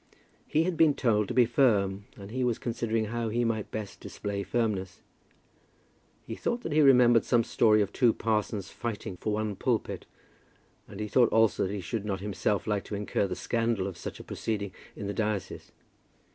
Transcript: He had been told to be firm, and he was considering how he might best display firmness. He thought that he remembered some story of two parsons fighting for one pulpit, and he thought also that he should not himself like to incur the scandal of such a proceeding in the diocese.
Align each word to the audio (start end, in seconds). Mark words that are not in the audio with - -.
He 0.47 0.63
had 0.63 0.77
been 0.77 0.95
told 0.95 1.27
to 1.27 1.33
be 1.35 1.45
firm, 1.45 2.05
and 2.17 2.31
he 2.31 2.43
was 2.43 2.57
considering 2.57 3.05
how 3.05 3.29
he 3.29 3.45
might 3.45 3.69
best 3.69 3.99
display 3.99 4.41
firmness. 4.41 4.99
He 6.25 6.33
thought 6.33 6.61
that 6.61 6.71
he 6.71 6.81
remembered 6.81 7.23
some 7.23 7.43
story 7.43 7.83
of 7.83 7.93
two 7.93 8.11
parsons 8.11 8.69
fighting 8.71 9.15
for 9.17 9.31
one 9.31 9.55
pulpit, 9.55 10.07
and 10.87 10.99
he 10.99 11.07
thought 11.07 11.29
also 11.29 11.67
that 11.67 11.73
he 11.75 11.81
should 11.81 12.03
not 12.03 12.19
himself 12.19 12.65
like 12.65 12.83
to 12.85 12.95
incur 12.95 13.27
the 13.27 13.35
scandal 13.35 13.85
of 13.85 13.95
such 13.95 14.19
a 14.19 14.23
proceeding 14.23 14.71
in 14.95 15.05
the 15.05 15.13
diocese. 15.13 15.71